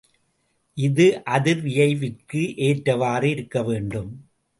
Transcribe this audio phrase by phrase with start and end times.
[0.77, 1.05] இது
[1.29, 4.09] அதிர்வியைவிற்கு ஏற்றவாறு இருக்க வேண்டும்.